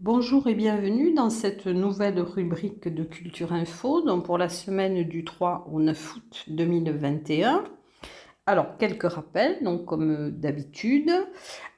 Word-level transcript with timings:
Bonjour 0.00 0.46
et 0.48 0.54
bienvenue 0.54 1.14
dans 1.14 1.30
cette 1.30 1.66
nouvelle 1.66 2.20
rubrique 2.20 2.88
de 2.88 3.04
Culture 3.04 3.52
Info, 3.52 4.02
donc 4.02 4.26
pour 4.26 4.36
la 4.36 4.48
semaine 4.48 5.04
du 5.04 5.24
3 5.24 5.68
au 5.72 5.80
9 5.80 6.16
août 6.16 6.44
2021. 6.48 7.64
Alors, 8.46 8.76
quelques 8.78 9.10
rappels, 9.10 9.62
donc 9.62 9.86
comme 9.86 10.30
d'habitude. 10.30 11.10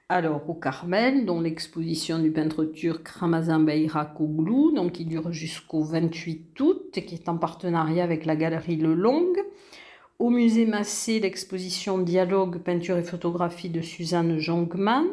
Alors, 0.08 0.48
au 0.50 0.54
Carmel, 0.54 1.24
dont 1.24 1.40
l'exposition 1.40 2.18
du 2.18 2.32
peintre 2.32 2.64
turc 2.64 3.06
Ramazan 3.06 3.60
Beyrakoglu, 3.60 4.74
donc 4.74 4.92
qui 4.92 5.04
dure 5.04 5.30
jusqu'au 5.30 5.84
28 5.84 6.60
août 6.60 6.90
qui 6.92 7.14
est 7.14 7.28
en 7.28 7.36
partenariat 7.36 8.02
avec 8.02 8.24
la 8.24 8.34
galerie 8.34 8.76
Le 8.76 8.94
Long. 8.94 9.32
Au 10.20 10.28
musée 10.28 10.66
Massé, 10.66 11.18
l'exposition 11.18 11.96
Dialogue, 11.96 12.58
peinture 12.58 12.98
et 12.98 13.02
photographie 13.02 13.70
de 13.70 13.80
Suzanne 13.80 14.38
Jongman, 14.38 15.06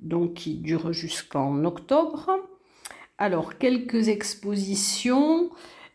donc 0.00 0.34
qui 0.34 0.56
dure 0.56 0.92
jusqu'en 0.92 1.64
octobre. 1.64 2.30
Alors, 3.16 3.56
quelques 3.56 4.08
expositions. 4.08 5.50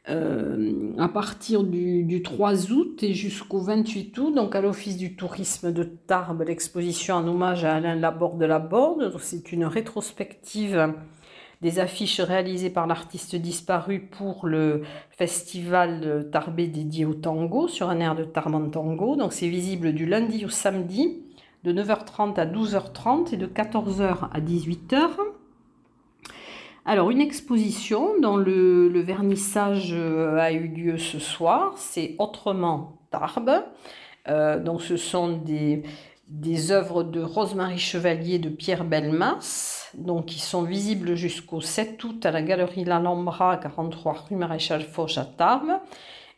Euh, 0.09 0.93
à 0.97 1.07
partir 1.07 1.63
du, 1.63 2.23
3 2.23 2.71
août 2.71 3.03
et 3.03 3.13
jusqu'au 3.13 3.59
28 3.59 4.17
août, 4.17 4.33
donc 4.33 4.55
à 4.55 4.61
l'Office 4.61 4.97
du 4.97 5.15
tourisme 5.15 5.71
de 5.71 5.83
Tarbes, 5.83 6.41
l'exposition 6.41 7.13
en 7.13 7.27
hommage 7.27 7.63
à 7.63 7.75
Alain 7.75 7.93
Laborde 7.93 8.39
de 8.39 8.45
la 8.45 8.57
Borde. 8.57 9.15
C'est 9.19 9.51
une 9.51 9.65
rétrospective 9.65 10.95
des 11.61 11.79
affiches 11.79 12.19
réalisées 12.19 12.69
par 12.69 12.87
l'artiste 12.87 13.35
disparu 13.35 13.99
pour 13.99 14.47
le 14.47 14.83
festival 15.11 16.27
Tarbé 16.31 16.67
dédié 16.67 17.05
au 17.05 17.13
tango 17.13 17.67
sur 17.67 17.89
un 17.89 17.99
air 17.99 18.15
de 18.15 18.23
Tarbes 18.23 18.55
en 18.55 18.69
tango. 18.69 19.15
Donc 19.15 19.33
c'est 19.33 19.47
visible 19.47 19.93
du 19.93 20.05
lundi 20.05 20.45
au 20.45 20.49
samedi 20.49 21.21
de 21.63 21.71
9h30 21.73 22.39
à 22.39 22.45
12h30 22.45 23.33
et 23.33 23.37
de 23.37 23.47
14h 23.47 24.29
à 24.31 24.39
18h. 24.39 25.09
Alors, 26.83 27.11
une 27.11 27.21
exposition 27.21 28.19
dont 28.19 28.37
le, 28.37 28.99
vernissage 29.01 29.93
euh, 29.93 30.37
a 30.39 30.51
eu 30.51 30.67
lieu 30.67 30.97
ce 30.97 31.19
soir, 31.19 31.73
c'est 31.77 32.15
Autrement 32.17 32.97
Tarbes. 33.11 33.63
Euh, 34.27 34.59
donc, 34.59 34.81
ce 34.81 34.97
sont 34.97 35.37
des, 35.37 35.83
des 36.31 36.71
œuvres 36.71 37.03
de 37.03 37.21
Rosemary 37.21 37.77
Chevalier 37.77 38.39
de 38.39 38.47
Pierre 38.47 38.85
Belmas, 38.85 39.89
donc 39.97 40.27
qui 40.27 40.39
sont 40.39 40.63
visibles 40.63 41.15
jusqu'au 41.15 41.59
7 41.59 42.01
août 42.05 42.25
à 42.25 42.31
la 42.31 42.41
galerie 42.41 42.85
L'Alhambra, 42.85 43.57
43 43.57 44.27
rue 44.29 44.37
Maréchal 44.37 44.81
Foch 44.81 45.17
à 45.17 45.25
Tarbes, 45.25 45.73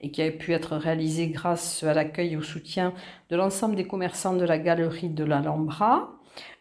et 0.02 0.10
qui 0.10 0.24
a 0.24 0.32
pu 0.32 0.54
être 0.54 0.76
réalisée 0.76 1.28
grâce 1.28 1.84
à 1.84 1.94
l'accueil 1.94 2.34
et 2.34 2.38
au 2.38 2.42
soutien 2.42 2.94
de 3.30 3.36
l'ensemble 3.36 3.76
des 3.76 3.86
commerçants 3.86 4.34
de 4.34 4.44
la 4.44 4.58
galerie 4.58 5.10
de 5.10 5.24
l'Alhambra. 5.24 6.10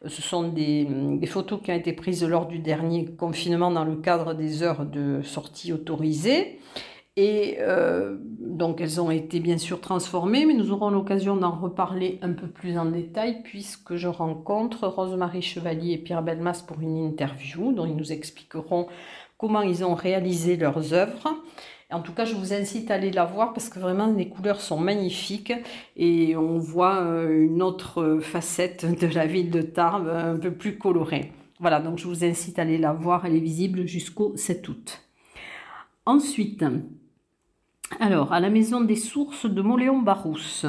Ce 0.06 0.20
sont 0.20 0.48
des, 0.48 0.86
photos 1.26 1.60
qui 1.62 1.72
ont 1.72 1.76
été 1.76 1.94
prises 1.94 2.22
lors 2.22 2.46
du 2.46 2.58
dernier 2.58 3.06
confinement 3.06 3.70
dans 3.70 3.84
le 3.84 3.96
cadre 3.96 4.34
des 4.34 4.62
heures 4.62 4.84
de 4.84 5.22
sortie 5.22 5.72
autorisées. 5.72 6.60
Et 7.16 7.58
euh, 7.60 8.16
donc 8.38 8.80
elles 8.80 9.00
ont 9.00 9.10
été 9.10 9.38
bien 9.40 9.58
sûr 9.58 9.80
transformées, 9.80 10.46
mais 10.46 10.54
nous 10.54 10.72
aurons 10.72 10.88
l'occasion 10.88 11.36
d'en 11.36 11.50
reparler 11.50 12.18
un 12.22 12.32
peu 12.32 12.46
plus 12.46 12.78
en 12.78 12.86
détail 12.86 13.42
puisque 13.42 13.96
je 13.96 14.08
rencontre 14.08 14.86
Rosemarie 14.86 15.42
Chevalier 15.42 15.92
et 15.92 15.98
Pierre 15.98 16.22
Belmas 16.22 16.64
pour 16.66 16.80
une 16.80 16.96
interview 16.96 17.72
dont 17.72 17.84
ils 17.84 17.96
nous 17.96 18.12
expliqueront 18.12 18.86
comment 19.36 19.60
ils 19.60 19.84
ont 19.84 19.94
réalisé 19.94 20.56
leurs 20.56 20.94
œuvres. 20.94 21.36
En 21.90 22.00
tout 22.00 22.14
cas, 22.14 22.24
je 22.24 22.34
vous 22.34 22.54
incite 22.54 22.90
à 22.90 22.94
aller 22.94 23.10
la 23.10 23.26
voir 23.26 23.52
parce 23.52 23.68
que 23.68 23.78
vraiment 23.78 24.06
les 24.06 24.30
couleurs 24.30 24.62
sont 24.62 24.78
magnifiques 24.78 25.52
et 25.96 26.34
on 26.34 26.58
voit 26.58 27.02
euh, 27.02 27.44
une 27.44 27.60
autre 27.60 28.20
facette 28.22 28.86
de 28.98 29.14
la 29.14 29.26
ville 29.26 29.50
de 29.50 29.60
Tarbes 29.60 30.08
un 30.08 30.38
peu 30.38 30.50
plus 30.50 30.78
colorée. 30.78 31.32
Voilà, 31.60 31.80
donc 31.80 31.98
je 31.98 32.08
vous 32.08 32.24
incite 32.24 32.58
à 32.58 32.62
aller 32.62 32.78
la 32.78 32.94
voir, 32.94 33.26
elle 33.26 33.36
est 33.36 33.40
visible 33.40 33.86
jusqu'au 33.86 34.32
7 34.34 34.66
août. 34.70 35.02
Ensuite, 36.06 36.64
alors 38.00 38.32
à 38.32 38.40
la 38.40 38.50
Maison 38.50 38.80
des 38.80 38.96
Sources 38.96 39.46
de 39.46 39.62
Moléon-Barousse, 39.62 40.66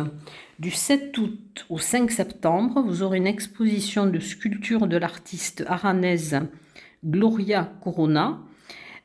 du 0.60 0.72
7 0.72 1.18
août 1.18 1.66
au 1.70 1.78
5 1.78 2.12
septembre, 2.12 2.82
vous 2.82 3.04
aurez 3.04 3.18
une 3.18 3.28
exposition 3.28 4.06
de 4.06 4.20
sculpture 4.20 4.88
de 4.88 4.98
l'artiste 4.98 5.64
aranaise 5.68 6.40
Gloria 7.04 7.72
Corona 7.82 8.40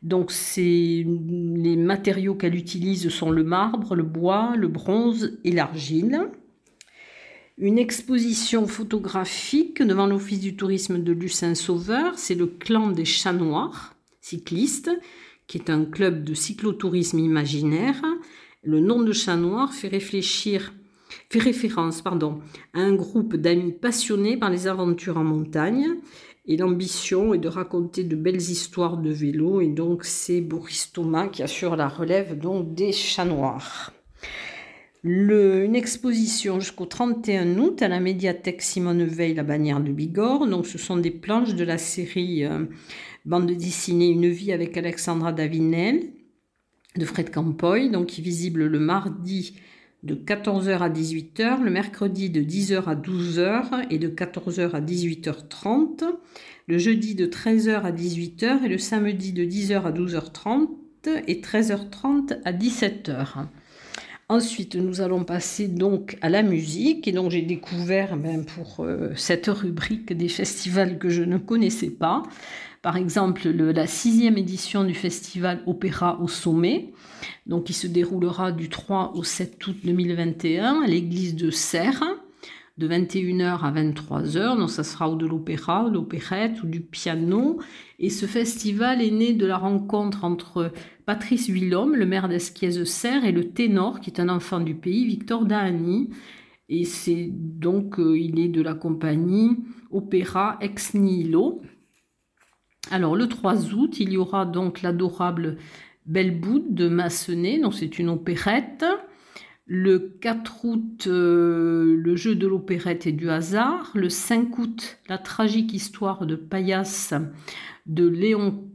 donc 0.02 0.32
les 0.56 1.76
matériaux 1.76 2.34
qu'elle 2.34 2.54
utilise 2.54 3.08
sont 3.08 3.30
le 3.30 3.42
marbre, 3.42 3.94
le 3.94 4.04
bois, 4.04 4.54
le 4.56 4.68
bronze 4.68 5.38
et 5.44 5.50
l'argile. 5.50 6.28
Une 7.56 7.78
exposition 7.78 8.68
photographique 8.68 9.82
devant 9.82 10.06
l'Office 10.06 10.40
du 10.40 10.54
tourisme 10.54 11.02
de 11.02 11.12
Lucin-Sauveur, 11.12 12.16
c'est 12.16 12.36
le 12.36 12.46
clan 12.46 12.92
des 12.92 13.04
chats 13.04 13.32
noirs 13.32 13.96
cyclistes, 14.20 14.90
qui 15.48 15.58
est 15.58 15.70
un 15.70 15.84
club 15.84 16.22
de 16.22 16.34
cyclotourisme 16.34 17.18
imaginaire. 17.18 18.00
Le 18.62 18.78
nom 18.78 19.02
de 19.02 19.12
chat 19.12 19.36
noir 19.36 19.72
fait 19.72 19.88
réfléchir 19.88 20.72
fait 21.30 21.38
référence 21.38 22.02
à 22.06 22.80
un 22.80 22.94
groupe 22.94 23.36
d'amis 23.36 23.72
passionnés 23.72 24.36
par 24.36 24.50
les 24.50 24.66
aventures 24.66 25.16
en 25.16 25.24
montagne 25.24 25.86
et 26.46 26.56
l'ambition 26.56 27.34
est 27.34 27.38
de 27.38 27.48
raconter 27.48 28.04
de 28.04 28.16
belles 28.16 28.36
histoires 28.36 28.96
de 28.96 29.10
vélo. 29.10 29.60
Et 29.60 29.68
donc, 29.68 30.04
c'est 30.04 30.40
Boris 30.40 30.92
Thomas 30.92 31.28
qui 31.28 31.42
assure 31.42 31.76
la 31.76 31.88
relève 31.88 32.38
donc, 32.38 32.74
des 32.74 32.92
chats 32.92 33.26
noirs. 33.26 33.92
une 35.04 35.76
exposition 35.76 36.58
jusqu'au 36.58 36.86
31 36.86 37.58
août 37.58 37.82
à 37.82 37.88
la 37.88 38.00
médiathèque 38.00 38.62
Simone 38.62 39.04
Veil, 39.04 39.34
la 39.34 39.42
bannière 39.42 39.80
de 39.80 39.92
Bigorre. 39.92 40.46
Donc, 40.46 40.66
ce 40.66 40.78
sont 40.78 40.96
des 40.96 41.10
planches 41.10 41.54
de 41.54 41.64
la 41.64 41.76
série 41.76 42.44
euh, 42.44 42.64
bande 43.24 43.50
dessinée 43.50 44.08
Une 44.08 44.28
vie 44.28 44.52
avec 44.52 44.76
Alexandra 44.76 45.32
Davinel 45.32 46.02
de 46.96 47.04
Fred 47.04 47.30
Campoy, 47.30 47.90
donc 47.90 48.10
visible 48.10 48.66
le 48.66 48.78
mardi 48.78 49.54
de 50.02 50.14
14h 50.14 50.78
à 50.78 50.88
18h, 50.88 51.62
le 51.62 51.70
mercredi 51.70 52.30
de 52.30 52.40
10h 52.40 52.84
à 52.84 52.94
12h 52.94 53.86
et 53.90 53.98
de 53.98 54.08
14h 54.08 54.70
à 54.70 54.80
18h30, 54.80 56.04
le 56.66 56.78
jeudi 56.78 57.14
de 57.14 57.26
13h 57.26 57.82
à 57.82 57.92
18h 57.92 58.64
et 58.64 58.68
le 58.68 58.78
samedi 58.78 59.32
de 59.32 59.44
10h 59.44 59.82
à 59.82 59.92
12h30 59.92 60.68
et 61.26 61.40
13h30 61.40 62.38
à 62.44 62.52
17h. 62.52 63.46
Ensuite, 64.30 64.76
nous 64.76 65.00
allons 65.00 65.24
passer 65.24 65.68
donc 65.68 66.18
à 66.20 66.28
la 66.28 66.42
musique. 66.42 67.08
Et 67.08 67.12
donc, 67.12 67.30
j'ai 67.30 67.40
découvert 67.40 68.14
ben, 68.18 68.44
pour 68.44 68.84
euh, 68.84 69.12
cette 69.16 69.46
rubrique 69.46 70.12
des 70.12 70.28
festivals 70.28 70.98
que 70.98 71.08
je 71.08 71.22
ne 71.22 71.38
connaissais 71.38 71.88
pas. 71.88 72.22
Par 72.82 72.96
exemple, 72.96 73.48
la 73.48 73.86
sixième 73.86 74.38
édition 74.38 74.84
du 74.84 74.94
festival 74.94 75.62
Opéra 75.66 76.20
au 76.20 76.28
Sommet, 76.28 76.92
donc 77.46 77.64
qui 77.64 77.72
se 77.72 77.86
déroulera 77.86 78.52
du 78.52 78.68
3 78.68 79.12
au 79.16 79.24
7 79.24 79.66
août 79.66 79.76
2021 79.82 80.82
à 80.82 80.86
l'église 80.86 81.34
de 81.34 81.50
Serres, 81.50 82.04
de 82.78 82.86
21h 82.86 83.64
à 83.64 83.72
23h. 83.72 84.56
Donc 84.58 84.70
ça 84.70 84.84
sera 84.84 85.10
ou 85.10 85.16
de 85.16 85.26
l'opéra, 85.26 85.88
de 85.90 85.94
l'opérette 85.94 86.62
ou 86.62 86.68
du 86.68 86.80
piano. 86.80 87.58
Et 87.98 88.10
ce 88.10 88.26
festival 88.26 89.02
est 89.02 89.10
né 89.10 89.32
de 89.32 89.44
la 89.44 89.58
rencontre 89.58 90.24
entre 90.24 90.72
Patrice 91.04 91.50
Villhomme, 91.50 91.96
le 91.96 92.06
maire 92.06 92.28
d'Esquiez-Serres, 92.28 93.24
et 93.24 93.32
le 93.32 93.50
ténor, 93.50 94.00
qui 94.00 94.10
est 94.10 94.20
un 94.20 94.28
enfant 94.28 94.60
du 94.60 94.76
pays, 94.76 95.04
Victor 95.04 95.44
Dahani. 95.44 96.10
Et 96.68 96.84
c'est 96.84 97.30
donc, 97.32 97.98
euh, 97.98 98.16
il 98.16 98.38
est 98.38 98.48
de 98.48 98.62
la 98.62 98.74
compagnie 98.74 99.56
Opéra 99.90 100.58
Ex 100.60 100.94
Nihilo. 100.94 101.62
Alors 102.90 103.16
le 103.16 103.28
3 103.28 103.74
août, 103.74 104.00
il 104.00 104.12
y 104.12 104.16
aura 104.16 104.46
donc 104.46 104.82
l'adorable 104.82 105.58
Belle 106.06 106.40
Boute 106.40 106.72
de 106.72 106.88
Massenet, 106.88 107.58
donc 107.60 107.74
c'est 107.74 107.98
une 107.98 108.08
opérette. 108.08 108.84
Le 109.66 109.98
4 109.98 110.64
août, 110.64 111.04
euh, 111.06 111.94
le 111.98 112.16
jeu 112.16 112.34
de 112.34 112.46
l'opérette 112.46 113.06
et 113.06 113.12
du 113.12 113.28
hasard. 113.28 113.90
Le 113.94 114.08
5 114.08 114.58
août, 114.58 114.98
la 115.08 115.18
tragique 115.18 115.74
histoire 115.74 116.24
de 116.24 116.36
Paillasse 116.36 117.12
de 117.84 118.08
Léon 118.08 118.70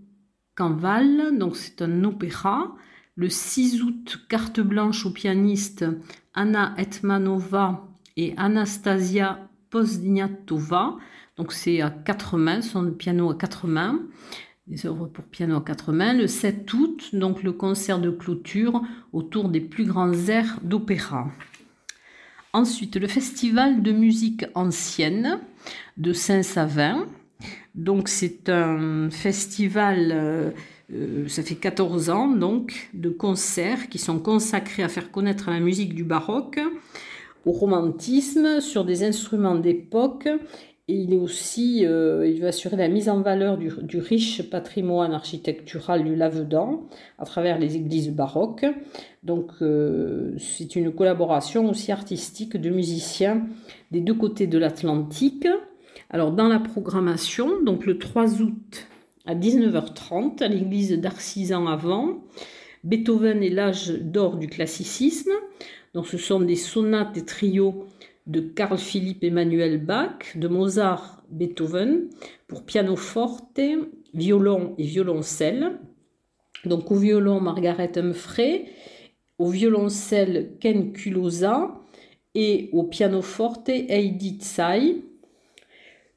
Canval, 0.55 1.35
donc 1.39 1.55
c'est 1.55 1.81
un 1.81 2.03
opéra. 2.03 2.75
Le 3.15 3.29
6 3.29 3.81
août, 3.81 4.25
carte 4.29 4.59
blanche 4.59 5.07
aux 5.07 5.11
pianistes 5.11 5.85
Anna 6.35 6.75
Etmanova 6.77 7.87
et 8.15 8.35
Anastasia 8.37 9.49
Pozdniatova. 9.71 10.97
Donc 11.37 11.51
c'est 11.51 11.81
à 11.81 11.89
quatre 11.89 12.37
mains, 12.37 12.61
son 12.61 12.91
piano 12.91 13.29
à 13.31 13.35
quatre 13.35 13.67
mains, 13.67 13.99
des 14.67 14.85
œuvres 14.85 15.07
pour 15.07 15.25
piano 15.25 15.57
à 15.57 15.61
quatre 15.61 15.91
mains. 15.91 16.13
Le 16.13 16.27
7 16.27 16.71
août, 16.73 17.09
donc 17.13 17.43
le 17.43 17.51
concert 17.51 17.99
de 17.99 18.11
clôture 18.11 18.81
autour 19.11 19.49
des 19.49 19.61
plus 19.61 19.85
grands 19.85 20.13
airs 20.27 20.59
d'opéra. 20.61 21.31
Ensuite, 22.53 22.97
le 22.97 23.07
festival 23.07 23.81
de 23.81 23.91
musique 23.91 24.45
ancienne 24.53 25.39
de 25.97 26.13
Saint-Savin. 26.13 27.07
Donc 27.73 28.07
c'est 28.07 28.47
un 28.49 29.09
festival, 29.09 30.11
euh, 30.13 30.51
euh, 30.93 31.27
ça 31.27 31.41
fait 31.41 31.55
14 31.55 32.11
ans 32.11 32.27
donc, 32.27 32.91
de 32.93 33.09
concerts 33.09 33.89
qui 33.89 33.97
sont 33.97 34.19
consacrés 34.19 34.83
à 34.83 34.87
faire 34.87 35.09
connaître 35.09 35.49
la 35.49 35.59
musique 35.59 35.95
du 35.95 36.03
baroque 36.03 36.59
au 37.45 37.51
romantisme 37.51 38.61
sur 38.61 38.85
des 38.85 39.03
instruments 39.03 39.55
d'époque 39.55 40.29
il 40.89 41.13
est 41.13 41.17
aussi, 41.17 41.85
euh, 41.85 42.27
il 42.27 42.41
veut 42.41 42.47
assurer 42.47 42.75
la 42.75 42.89
mise 42.89 43.07
en 43.07 43.21
valeur 43.21 43.57
du, 43.57 43.99
riche 43.99 44.49
patrimoine 44.49 45.13
architectural 45.13 46.03
du 46.03 46.15
Lavedan 46.15 46.87
à 47.17 47.25
travers 47.25 47.57
les 47.57 47.77
églises 47.77 48.11
baroques. 48.11 48.65
Donc 49.23 49.51
euh, 49.61 50.33
c'est 50.37 50.75
une 50.75 50.93
collaboration 50.93 51.69
aussi 51.69 51.93
artistique 51.93 52.57
de 52.57 52.69
musiciens 52.69 53.47
des 53.91 54.01
deux 54.01 54.13
côtés 54.13 54.45
de 54.45 54.57
l'Atlantique. 54.57 55.47
Alors 56.09 56.33
dans 56.33 56.49
la 56.49 56.59
programmation, 56.59 57.61
donc 57.63 57.85
le 57.85 57.97
3 57.97 58.41
août 58.41 58.87
à 59.25 59.35
19h30 59.35 60.43
à 60.43 60.49
l'église 60.49 60.91
d'Arcisan 60.99 61.65
avant, 61.65 62.25
Beethoven 62.83 63.41
et 63.41 63.49
l'âge 63.49 63.89
d'or 63.89 64.35
du 64.35 64.47
classicisme. 64.47 65.31
Donc 65.93 66.07
ce 66.07 66.17
sont 66.17 66.41
des 66.41 66.57
sonates 66.57 67.15
et 67.15 67.23
trios 67.23 67.87
de 68.27 68.39
Carl 68.39 68.77
Philipp 68.77 69.23
Emmanuel 69.23 69.83
Bach, 69.83 70.35
de 70.35 70.47
Mozart 70.47 71.23
Beethoven, 71.29 72.09
pour 72.47 72.63
piano 72.63 72.95
forte, 72.95 73.59
violon 74.13 74.75
et 74.77 74.83
violoncelle. 74.83 75.79
Donc 76.65 76.91
au 76.91 76.95
violon 76.95 77.41
Margaret 77.41 77.97
Humphrey, 77.97 78.65
au 79.37 79.49
violoncelle 79.49 80.53
Ken 80.59 80.93
Kulosa 80.93 81.81
et 82.35 82.69
au 82.71 82.83
pianoforte 82.83 83.69
Heidi 83.69 84.37
Tsai. 84.39 85.03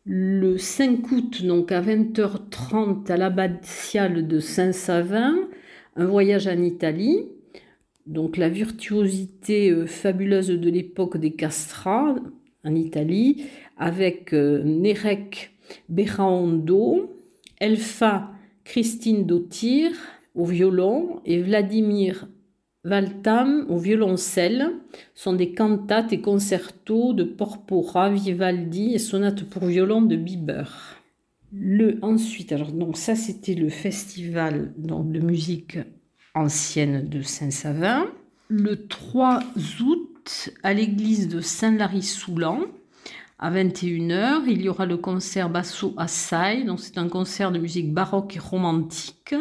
Le 0.04 0.56
5 0.56 1.10
août, 1.10 1.44
donc 1.44 1.72
à 1.72 1.82
20h30 1.82 3.10
à 3.10 3.16
l'abbatiale 3.16 4.28
de 4.28 4.38
Saint-Savin, 4.38 5.34
un 5.96 6.04
voyage 6.06 6.46
en 6.46 6.62
Italie 6.62 7.26
donc 8.06 8.36
la 8.36 8.48
virtuosité 8.48 9.70
euh, 9.70 9.86
fabuleuse 9.86 10.48
de 10.48 10.70
l'époque 10.70 11.16
des 11.16 11.32
castras 11.32 12.14
en 12.64 12.74
Italie, 12.74 13.44
avec 13.76 14.32
euh, 14.32 14.62
Nerek 14.64 15.52
Berraondo, 15.88 17.16
Elfa 17.58 18.30
Christine 18.64 19.26
Dottir 19.26 19.90
au 20.34 20.44
violon 20.44 21.20
et 21.24 21.40
Vladimir 21.40 22.28
Valtam 22.84 23.66
au 23.68 23.78
violoncelle 23.78 24.70
sont 25.14 25.32
des 25.32 25.54
cantates 25.54 26.12
et 26.12 26.20
concertos 26.20 27.14
de 27.14 27.24
Porpora, 27.24 28.10
Vivaldi 28.10 28.94
et 28.94 28.98
sonates 28.98 29.42
pour 29.44 29.66
violon 29.66 30.02
de 30.02 30.14
Bieber. 30.14 31.02
Le 31.52 31.98
ensuite, 32.02 32.52
alors 32.52 32.70
donc 32.70 32.96
ça 32.96 33.16
c'était 33.16 33.54
le 33.54 33.70
festival 33.70 34.72
donc, 34.76 35.10
de 35.10 35.20
musique 35.20 35.78
ancienne 36.36 37.08
de 37.08 37.22
Saint-Savin. 37.22 38.06
Le 38.48 38.86
3 38.86 39.40
août, 39.80 40.50
à 40.62 40.72
l'église 40.72 41.28
de 41.28 41.40
Saint-Lary-Soulan, 41.40 42.60
à 43.38 43.50
21h, 43.50 44.42
il 44.46 44.62
y 44.62 44.68
aura 44.68 44.86
le 44.86 44.96
concert 44.96 45.50
Basso 45.50 45.94
Assai. 45.96 46.62
Donc 46.64 46.80
c'est 46.80 46.98
un 46.98 47.08
concert 47.08 47.50
de 47.50 47.58
musique 47.58 47.92
baroque 47.92 48.36
et 48.36 48.38
romantique 48.38 49.34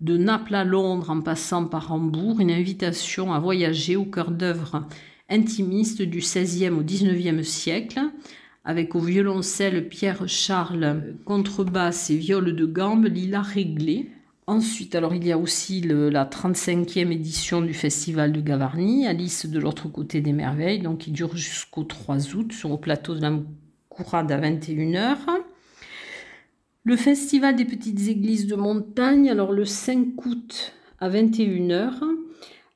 de 0.00 0.16
Naples 0.16 0.54
à 0.54 0.64
Londres 0.64 1.10
en 1.10 1.22
passant 1.22 1.64
par 1.64 1.90
Hambourg, 1.90 2.40
une 2.40 2.50
invitation 2.50 3.32
à 3.32 3.38
voyager 3.38 3.96
au 3.96 4.04
cœur 4.04 4.30
d'œuvre 4.30 4.86
intimiste 5.28 6.02
du 6.02 6.18
XVIe 6.18 6.68
au 6.68 6.82
XIXe 6.82 7.46
siècle, 7.46 8.00
avec 8.64 8.94
au 8.94 9.00
violoncelle 9.00 9.88
Pierre 9.88 10.28
Charles, 10.28 11.14
contrebasse 11.24 12.10
et 12.10 12.16
viol 12.16 12.54
de 12.54 12.66
gambe 12.66 13.06
Lila 13.06 13.40
Réglé, 13.40 14.10
Ensuite, 14.48 14.94
alors 14.94 15.12
il 15.12 15.26
y 15.26 15.32
a 15.32 15.38
aussi 15.38 15.80
la 15.80 16.24
35e 16.24 17.10
édition 17.10 17.62
du 17.62 17.74
Festival 17.74 18.30
de 18.30 18.40
Gavarnie, 18.40 19.04
Alice 19.08 19.46
de 19.46 19.58
l'autre 19.58 19.88
côté 19.88 20.20
des 20.20 20.32
merveilles, 20.32 20.78
donc 20.78 20.98
qui 20.98 21.10
dure 21.10 21.36
jusqu'au 21.36 21.82
3 21.82 22.36
août 22.36 22.52
sur 22.52 22.68
le 22.68 22.76
plateau 22.76 23.16
de 23.16 23.22
la 23.22 23.32
Courade 23.88 24.30
à 24.30 24.40
21h. 24.40 25.16
Le 26.84 26.96
Festival 26.96 27.56
des 27.56 27.64
petites 27.64 28.06
églises 28.06 28.46
de 28.46 28.54
montagne, 28.54 29.28
alors 29.28 29.50
le 29.50 29.64
5 29.64 30.24
août 30.24 30.74
à 31.00 31.10
21h, 31.10 31.94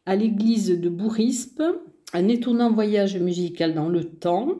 à 0.07 0.17
l'église 0.17 0.81
de 0.81 0.89
Bourispe, 0.89 1.63
un 2.13 2.27
étonnant 2.27 2.73
voyage 2.73 3.17
musical 3.17 3.75
dans 3.75 3.89
le 3.89 4.03
temps, 4.03 4.59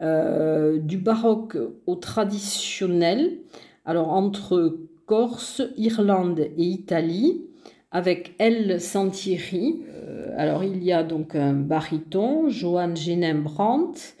euh, 0.00 0.78
du 0.78 0.96
baroque 0.96 1.58
au 1.84 1.96
traditionnel, 1.96 3.38
alors 3.84 4.08
entre 4.14 4.78
Corse, 5.06 5.62
Irlande 5.76 6.40
et 6.40 6.64
Italie, 6.64 7.42
avec 7.90 8.34
Elle 8.38 8.80
Santieri. 8.80 9.82
Euh, 9.88 10.34
alors 10.36 10.64
il 10.64 10.82
y 10.82 10.92
a 10.92 11.02
donc 11.02 11.34
un 11.34 11.52
baryton, 11.52 12.48
Johan 12.48 12.94
Genem 12.94 13.42
Brandt. 13.42 14.14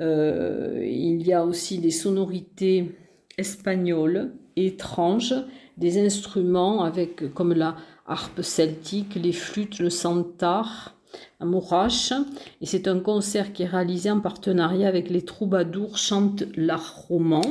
Euh, 0.00 0.82
il 0.84 1.26
y 1.26 1.32
a 1.32 1.44
aussi 1.44 1.78
des 1.78 1.90
sonorités 1.90 2.94
espagnoles, 3.38 4.32
étranges, 4.56 5.34
des 5.76 6.04
instruments 6.04 6.82
avec 6.84 7.32
comme 7.34 7.52
la 7.52 7.76
harpe 8.06 8.42
celtique, 8.42 9.14
les 9.14 9.32
flûtes, 9.32 9.78
le 9.78 9.90
santar, 9.90 10.96
un 11.40 11.46
mourache. 11.46 12.12
Et 12.60 12.66
c'est 12.66 12.88
un 12.88 13.00
concert 13.00 13.52
qui 13.52 13.64
est 13.64 13.66
réalisé 13.66 14.10
en 14.10 14.20
partenariat 14.20 14.88
avec 14.88 15.10
les 15.10 15.22
troubadours 15.22 15.98
chantent 15.98 16.44
l'art 16.56 17.04
roman. 17.08 17.42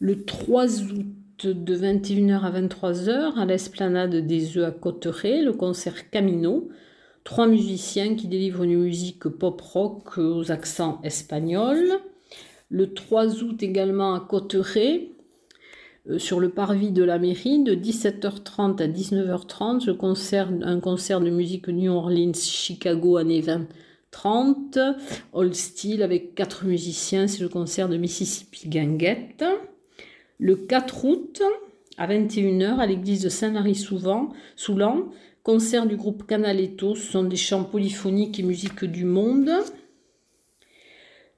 Le 0.00 0.24
3 0.24 0.82
août 0.82 1.46
de 1.46 1.76
21h 1.76 2.42
à 2.42 2.52
23h 2.52 3.34
à 3.36 3.44
l'esplanade 3.44 4.14
des 4.14 4.56
œufs 4.56 4.68
à 4.68 4.70
Cotteret, 4.70 5.42
le 5.42 5.52
concert 5.52 6.08
Camino. 6.10 6.68
Trois 7.24 7.48
musiciens 7.48 8.14
qui 8.14 8.28
délivrent 8.28 8.62
une 8.62 8.78
musique 8.78 9.28
pop-rock 9.28 10.18
aux 10.18 10.52
accents 10.52 11.00
espagnols. 11.02 11.98
Le 12.68 12.94
3 12.94 13.42
août 13.42 13.60
également 13.60 14.14
à 14.14 14.20
Cotteret, 14.20 15.10
euh, 16.08 16.20
sur 16.20 16.38
le 16.38 16.50
parvis 16.50 16.92
de 16.92 17.02
la 17.02 17.18
mairie, 17.18 17.64
de 17.64 17.74
17h30 17.74 18.80
à 18.80 18.86
19h30, 18.86 19.84
le 19.84 19.94
concert, 19.94 20.48
un 20.62 20.78
concert 20.78 21.20
de 21.20 21.30
musique 21.30 21.66
New 21.66 21.90
Orleans, 21.90 22.34
Chicago, 22.34 23.16
années 23.16 23.40
20. 23.40 23.66
30, 24.12 24.78
Old 25.32 25.54
Steel 25.54 26.04
avec 26.04 26.36
quatre 26.36 26.64
musiciens, 26.64 27.26
c'est 27.26 27.42
le 27.42 27.48
concert 27.48 27.88
de 27.88 27.96
Mississippi 27.96 28.68
Ganguette. 28.68 29.44
Le 30.38 30.54
4 30.56 31.04
août, 31.04 31.42
à 31.96 32.06
21h, 32.06 32.78
à 32.78 32.86
l'église 32.86 33.22
de 33.22 33.28
Saint-Lary-Soulan, 33.28 34.30
concert 35.42 35.86
du 35.86 35.96
groupe 35.96 36.26
Canaletto, 36.26 36.94
ce 36.94 37.10
sont 37.12 37.24
des 37.24 37.36
chants 37.36 37.64
polyphoniques 37.64 38.38
et 38.38 38.44
musique 38.44 38.84
du 38.84 39.04
monde. 39.04 39.50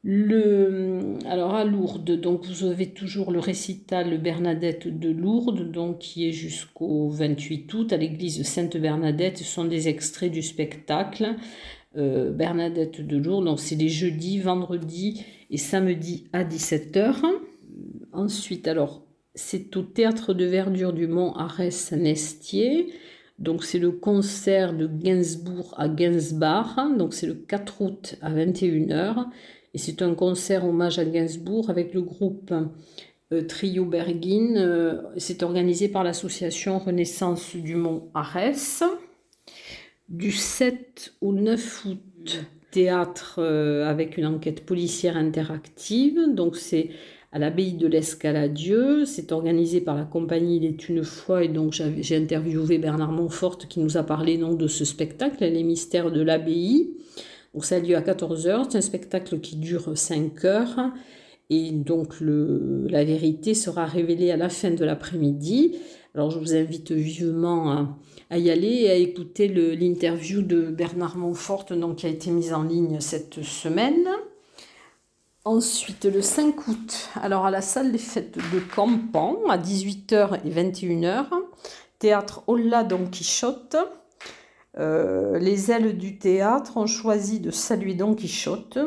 Le, 0.03 1.19
alors 1.27 1.55
à 1.55 1.65
Lourdes, 1.65 2.19
donc 2.21 2.47
vous 2.47 2.65
avez 2.65 2.89
toujours 2.89 3.31
le 3.31 3.39
récital 3.39 4.19
Bernadette 4.19 4.89
de 4.89 5.11
Lourdes, 5.11 5.71
donc 5.71 5.99
qui 5.99 6.27
est 6.27 6.33
jusqu'au 6.33 7.09
28 7.11 7.73
août 7.75 7.93
à 7.93 7.99
l'église 7.99 8.43
Sainte-Bernadette. 8.43 9.39
Ce 9.39 9.45
sont 9.45 9.67
des 9.67 9.89
extraits 9.89 10.33
du 10.33 10.43
spectacle 10.43 11.37
euh, 11.97 12.31
Bernadette 12.33 13.07
de 13.07 13.17
Lourdes. 13.19 13.45
Donc 13.45 13.61
c'est 13.61 13.77
les 13.77 13.91
jeudis, 13.91 14.39
vendredis 14.39 15.23
et 15.51 15.59
samedis 15.59 16.25
à 16.33 16.45
17h. 16.45 17.17
Ensuite, 18.13 18.69
alors, 18.69 19.07
c'est 19.35 19.77
au 19.77 19.83
théâtre 19.83 20.35
de 20.35 20.45
verdure 20.45 20.93
du 20.93 21.07
Mont 21.07 21.33
Arès-Nestier. 21.35 22.93
Donc, 23.39 23.65
c'est 23.65 23.79
le 23.79 23.91
concert 23.91 24.75
de 24.75 24.87
Gainsbourg 24.87 25.75
à 25.79 25.89
Gainsbach. 25.89 26.77
Donc, 26.99 27.15
c'est 27.15 27.27
le 27.27 27.35
4 27.35 27.81
août 27.81 28.17
à 28.21 28.31
21h. 28.33 29.27
Et 29.73 29.79
c'est 29.79 30.03
un 30.03 30.15
concert 30.15 30.67
hommage 30.67 30.99
à 30.99 31.05
Gainsbourg 31.05 31.71
avec 31.71 31.95
le 31.95 32.03
groupe 32.03 32.53
euh, 33.33 33.43
Trio 33.43 33.85
Bergin. 33.87 34.57
Euh, 34.57 35.03
c'est 35.17 35.43
organisé 35.43 35.89
par 35.89 36.05
l'association 36.05 36.79
Renaissance 36.79 37.57
du 37.57 37.77
Mont 37.77 38.11
Arès. 38.15 38.83
Du 40.09 40.33
7 40.33 41.15
au 41.21 41.33
9 41.33 41.85
août, 41.87 42.45
théâtre 42.73 43.37
euh, 43.39 43.87
avec 43.87 44.19
une 44.19 44.27
enquête 44.27 44.67
policière 44.67 45.17
interactive. 45.17 46.21
Donc, 46.35 46.57
c'est 46.57 46.91
à 47.33 47.39
l'abbaye 47.39 47.75
de 47.75 47.87
l'Escaladieu. 47.87 49.05
C'est 49.05 49.33
organisé 49.33 49.81
par 49.81 49.97
la 49.97 50.05
compagnie 50.05 50.57
Il 50.57 50.65
est 50.65 50.89
une 50.89 51.05
fois 51.05 51.45
et 51.45 51.49
donc 51.49 51.73
j'ai 51.73 52.17
interviewé 52.17 52.79
Bernard 52.79 53.13
Montfort 53.13 53.59
qui 53.59 53.81
nous 53.81 53.97
a 53.97 54.03
parlé 54.03 54.37
donc, 54.37 54.59
de 54.59 54.67
ce 54.67 54.85
spectacle, 54.85 55.45
Les 55.45 55.63
mystères 55.63 56.11
de 56.11 56.21
l'abbaye. 56.21 56.95
Donc 57.55 57.65
ça 57.65 57.77
a 57.77 57.81
lieu 57.81 57.97
à 57.97 58.01
14h, 58.01 58.67
c'est 58.71 58.79
un 58.79 58.81
spectacle 58.81 59.41
qui 59.41 59.57
dure 59.57 59.97
5 59.97 60.45
heures 60.45 60.93
et 61.51 61.73
donc 61.73 62.15
la 62.21 63.05
vérité 63.05 63.55
sera 63.55 63.85
révélée 63.85 64.31
à 64.31 64.37
la 64.37 64.49
fin 64.49 64.71
de 64.71 64.85
l'après-midi. 64.85 65.77
Alors 66.15 66.31
je 66.31 66.39
vous 66.39 66.55
invite 66.55 66.93
vivement 66.93 67.71
à, 67.73 67.99
à 68.31 68.39
y 68.39 68.51
aller 68.51 68.83
et 68.83 68.91
à 68.91 68.95
écouter 68.95 69.49
l'interview 69.49 70.43
de 70.43 70.63
Bernard 70.63 71.17
Montfort 71.17 71.67
donc, 71.77 71.97
qui 71.97 72.07
a 72.07 72.09
été 72.09 72.31
mise 72.31 72.53
en 72.53 72.63
ligne 72.63 73.01
cette 73.01 73.43
semaine. 73.43 74.09
Ensuite, 75.47 76.05
le 76.05 76.21
5 76.21 76.69
août, 76.69 77.09
alors 77.15 77.47
à 77.47 77.51
la 77.51 77.63
salle 77.63 77.93
des 77.93 77.99
fêtes 77.99 78.37
de 78.37 78.61
Campan, 78.77 79.39
à 79.49 79.57
18h 79.57 80.39
et 80.45 80.51
21h, 80.51 81.29
théâtre 81.99 82.43
Olla 82.47 82.85
Don 82.85 83.07
Quichotte. 83.07 83.77
les 84.77 85.71
ailes 85.71 85.97
du 85.97 86.19
théâtre 86.19 86.77
ont 86.77 86.87
choisi 86.87 87.41
de 87.41 87.51
saluer 87.51 87.95
Don 87.95 88.15
Quichotte, 88.15 88.79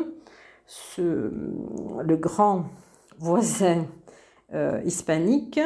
le 0.96 2.16
grand 2.16 2.66
voisin 3.18 3.86
hispanique, 4.84 5.58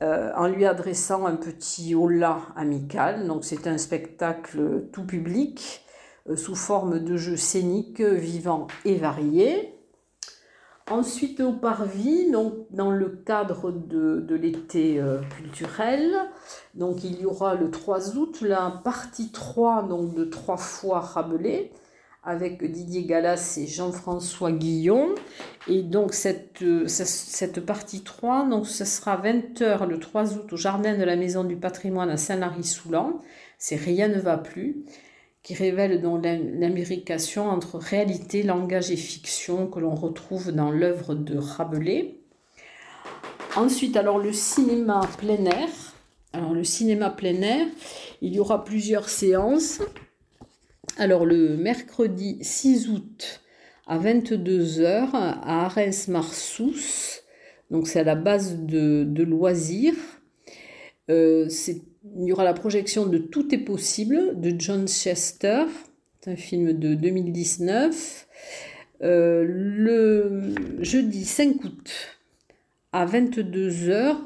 en 0.00 0.48
lui 0.48 0.66
adressant 0.66 1.26
un 1.26 1.36
petit 1.36 1.94
hola 1.94 2.40
amical. 2.56 3.28
Donc 3.28 3.44
c'est 3.44 3.68
un 3.68 3.78
spectacle 3.78 4.88
tout 4.92 5.06
public 5.06 5.86
sous 6.34 6.56
forme 6.56 6.98
de 6.98 7.16
jeu 7.16 7.36
scénique 7.36 8.00
vivant 8.00 8.66
et 8.84 8.96
varié. 8.96 9.71
Ensuite, 10.92 11.40
au 11.40 11.54
Parvis, 11.54 12.30
donc, 12.30 12.52
dans 12.70 12.90
le 12.90 13.08
cadre 13.08 13.70
de, 13.72 14.34
l'été 14.34 15.00
euh, 15.00 15.22
culturel, 15.38 16.12
donc, 16.74 17.02
il 17.02 17.18
y 17.18 17.24
aura 17.24 17.54
le 17.54 17.70
3 17.70 18.18
août 18.18 18.42
la 18.42 18.82
partie 18.84 19.32
3 19.32 19.84
donc, 19.84 20.14
de 20.14 20.24
trois 20.24 20.58
fois 20.58 21.00
Rabelais 21.00 21.70
avec 22.22 22.70
Didier 22.70 23.04
Gallas 23.04 23.58
et 23.58 23.66
Jean-François 23.66 24.52
Guillon. 24.52 25.14
Et 25.66 25.82
donc 25.82 26.12
cette, 26.12 26.60
euh, 26.60 26.86
cette 26.86 27.64
partie 27.64 28.02
3, 28.02 28.44
donc, 28.50 28.66
ce 28.66 28.84
sera 28.84 29.16
20h 29.16 29.88
le 29.88 29.98
3 29.98 30.34
août 30.34 30.52
au 30.52 30.56
Jardin 30.58 30.98
de 30.98 31.04
la 31.04 31.16
Maison 31.16 31.42
du 31.42 31.56
Patrimoine 31.56 32.10
à 32.10 32.18
Saint-Lary-Soulan. 32.18 33.18
C'est 33.56 33.76
Rien 33.76 34.08
ne 34.08 34.20
va 34.20 34.36
plus 34.36 34.84
qui 35.42 35.54
révèle 35.54 36.00
donc 36.00 36.24
l'américation 36.24 37.48
entre 37.48 37.78
réalité, 37.78 38.42
langage 38.42 38.90
et 38.90 38.96
fiction 38.96 39.66
que 39.66 39.80
l'on 39.80 39.94
retrouve 39.94 40.52
dans 40.52 40.70
l'œuvre 40.70 41.14
de 41.14 41.36
Rabelais. 41.36 42.18
Ensuite, 43.56 43.96
alors 43.96 44.18
le 44.18 44.32
cinéma 44.32 45.00
plein 45.18 45.44
air. 45.44 45.68
Alors 46.32 46.54
le 46.54 46.64
cinéma 46.64 47.10
plein 47.10 47.42
air, 47.42 47.66
il 48.22 48.34
y 48.34 48.38
aura 48.38 48.64
plusieurs 48.64 49.08
séances. 49.08 49.82
Alors 50.96 51.26
le 51.26 51.56
mercredi 51.56 52.38
6 52.40 52.88
août 52.88 53.42
à 53.86 53.98
22h 53.98 55.10
à 55.12 55.64
Arès-Marsous, 55.66 57.20
donc 57.70 57.88
c'est 57.88 58.00
à 58.00 58.04
la 58.04 58.14
base 58.14 58.58
de, 58.60 59.22
loisirs. 59.22 59.94
Euh, 61.10 61.48
c'est 61.48 61.82
il 62.04 62.26
y 62.26 62.32
aura 62.32 62.44
la 62.44 62.54
projection 62.54 63.06
de 63.06 63.18
Tout 63.18 63.54
est 63.54 63.58
possible 63.58 64.40
de 64.40 64.54
John 64.58 64.88
Chester, 64.88 65.64
c'est 66.20 66.30
un 66.30 66.36
film 66.36 66.72
de 66.72 66.94
2019. 66.94 68.26
Euh, 69.02 69.44
le 69.46 70.54
jeudi 70.80 71.24
5 71.24 71.64
août 71.64 71.90
à 72.92 73.06
22h 73.06 74.16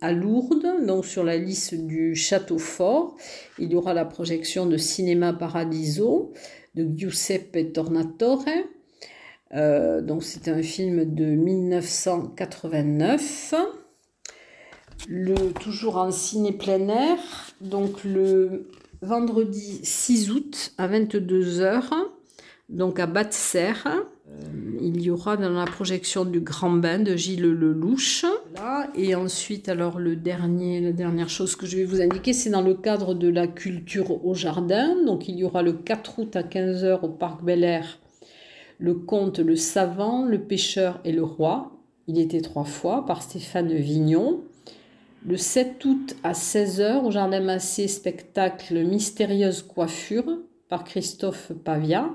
à 0.00 0.12
Lourdes, 0.12 0.86
donc 0.86 1.04
sur 1.06 1.24
la 1.24 1.36
liste 1.36 1.74
du 1.74 2.14
Château 2.14 2.58
Fort, 2.58 3.16
il 3.58 3.72
y 3.72 3.74
aura 3.74 3.92
la 3.94 4.04
projection 4.04 4.66
de 4.66 4.76
Cinéma 4.76 5.32
Paradiso 5.32 6.32
de 6.74 6.86
Giuseppe 6.96 7.72
Tornatore. 7.72 8.44
Euh, 9.52 10.00
donc 10.00 10.22
c'est 10.22 10.46
un 10.48 10.62
film 10.62 11.12
de 11.14 11.24
1989 11.24 13.54
le, 15.08 15.52
toujours 15.52 15.96
en 15.96 16.10
ciné 16.10 16.52
plein 16.52 16.88
air, 16.88 17.18
donc 17.60 18.04
le 18.04 18.68
vendredi 19.02 19.80
6 19.82 20.30
août 20.30 20.72
à 20.78 20.88
22h, 20.88 21.82
donc 22.68 22.98
à 23.00 23.06
Batser. 23.06 23.72
Euh, 23.86 24.02
il 24.80 25.00
y 25.00 25.10
aura 25.10 25.36
dans 25.36 25.50
la 25.50 25.64
projection 25.64 26.24
du 26.24 26.40
Grand 26.40 26.70
Bain 26.70 27.00
de 27.00 27.16
Gilles 27.16 27.42
Lelouch. 27.42 28.24
Là, 28.54 28.88
et 28.94 29.14
ensuite, 29.14 29.68
alors 29.68 29.98
le 29.98 30.16
dernier, 30.16 30.80
la 30.80 30.92
dernière 30.92 31.28
chose 31.28 31.56
que 31.56 31.66
je 31.66 31.76
vais 31.76 31.84
vous 31.84 32.00
indiquer, 32.00 32.32
c'est 32.32 32.50
dans 32.50 32.62
le 32.62 32.74
cadre 32.74 33.14
de 33.14 33.28
la 33.28 33.46
culture 33.46 34.24
au 34.24 34.34
jardin. 34.34 34.96
Donc 35.04 35.28
il 35.28 35.36
y 35.36 35.44
aura 35.44 35.62
le 35.62 35.72
4 35.72 36.18
août 36.18 36.36
à 36.36 36.42
15h 36.42 37.00
au 37.02 37.08
Parc 37.08 37.42
Bel 37.42 37.64
Air 37.64 37.98
le 38.80 38.94
conte 38.94 39.38
Le 39.38 39.56
Savant, 39.56 40.24
le 40.24 40.40
Pêcheur 40.40 41.00
et 41.04 41.12
le 41.12 41.22
Roi. 41.22 41.70
Il 42.06 42.18
était 42.18 42.40
trois 42.40 42.64
fois 42.64 43.04
par 43.04 43.22
Stéphane 43.22 43.72
Vignon. 43.72 44.40
Le 45.26 45.36
7 45.36 45.84
août 45.84 46.16
à 46.22 46.32
16h 46.32 47.04
au 47.04 47.10
Jardin 47.10 47.40
Massé, 47.40 47.88
spectacle 47.88 48.82
Mystérieuse 48.86 49.60
coiffure 49.62 50.38
par 50.70 50.82
Christophe 50.82 51.52
Pavia. 51.62 52.08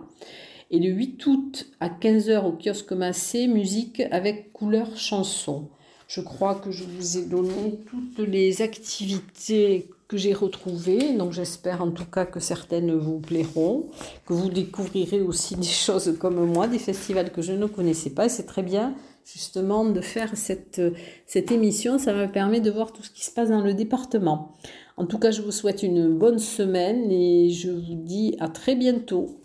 Et 0.72 0.80
le 0.80 0.90
8 0.90 1.28
août 1.28 1.68
à 1.80 1.90
15h 1.90 2.46
au 2.46 2.54
kiosque 2.54 2.94
Massé, 2.94 3.46
musique 3.48 4.02
avec 4.10 4.52
couleur 4.54 4.98
chanson. 4.98 5.70
Je 6.08 6.20
crois 6.22 6.56
que 6.56 6.72
je 6.72 6.84
vous 6.84 7.20
ai 7.20 7.26
donné 7.26 7.80
toutes 7.88 8.28
les 8.28 8.64
activités 8.64 9.88
que 10.08 10.18
j'ai 10.18 10.34
retrouvées. 10.34 11.14
Donc 11.14 11.32
j'espère 11.32 11.84
en 11.84 11.92
tout 11.92 12.06
cas 12.06 12.26
que 12.26 12.40
certaines 12.40 12.96
vous 12.96 13.20
plairont, 13.20 13.86
que 14.26 14.34
vous 14.34 14.50
découvrirez 14.50 15.22
aussi 15.22 15.56
des 15.56 15.64
choses 15.64 16.18
comme 16.20 16.44
moi, 16.44 16.68
des 16.68 16.80
festivals 16.80 17.32
que 17.32 17.44
je 17.44 17.54
ne 17.54 17.68
connaissais 17.68 18.10
pas. 18.10 18.30
C'est 18.30 18.48
très 18.48 18.64
bien 18.64 18.96
justement 19.26 19.86
de 19.86 20.02
faire 20.02 20.36
cette, 20.36 20.82
cette 21.26 21.52
émission. 21.52 21.98
Ça 21.98 22.14
me 22.14 22.32
permet 22.32 22.62
de 22.62 22.72
voir 22.72 22.94
tout 22.94 23.04
ce 23.04 23.10
qui 23.10 23.26
se 23.26 23.32
passe 23.32 23.50
dans 23.50 23.62
le 23.62 23.74
département. 23.74 24.54
En 24.98 25.06
tout 25.06 25.20
cas, 25.20 25.32
je 25.32 25.42
vous 25.42 25.52
souhaite 25.52 25.84
une 25.84 26.08
bonne 26.18 26.40
semaine 26.40 27.12
et 27.12 27.50
je 27.50 27.70
vous 27.70 27.96
dis 27.96 28.38
à 28.40 28.48
très 28.48 28.76
bientôt. 28.76 29.40